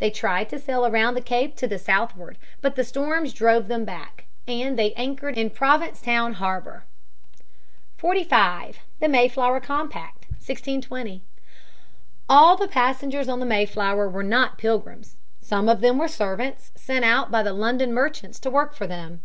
They 0.00 0.10
tried 0.10 0.50
to 0.50 0.58
sail 0.58 0.84
around 0.86 1.14
the 1.14 1.22
cape 1.22 1.56
to 1.56 1.66
the 1.66 1.78
southward, 1.78 2.36
but 2.60 2.76
storms 2.84 3.32
drove 3.32 3.68
them 3.68 3.86
back, 3.86 4.26
and 4.46 4.78
they 4.78 4.92
anchored 4.98 5.38
in 5.38 5.48
Provincetown 5.48 6.34
harbor. 6.34 6.84
[Sidenote: 7.98 8.28
The 8.28 8.28
Pilgrims 8.28 8.28
Compact, 8.28 8.56
1620.] 8.76 8.78
45. 9.00 9.00
The 9.00 9.08
Mayflower 9.08 9.60
Compact, 9.60 10.26
1620. 10.40 11.22
All 12.28 12.56
the 12.58 12.68
passengers 12.68 13.30
on 13.30 13.40
the 13.40 13.46
Mayflower 13.46 14.10
were 14.10 14.22
not 14.22 14.58
Pilgrims. 14.58 15.16
Some 15.40 15.70
of 15.70 15.80
them 15.80 15.96
were 15.96 16.06
servants 16.06 16.72
sent 16.74 17.06
out 17.06 17.30
by 17.30 17.42
the 17.42 17.54
London 17.54 17.94
merchants 17.94 18.38
to 18.40 18.50
work 18.50 18.74
for 18.74 18.86
them. 18.86 19.22